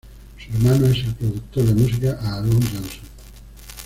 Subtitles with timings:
[0.39, 3.03] Su hermano es el productor de música Aaron Johnson.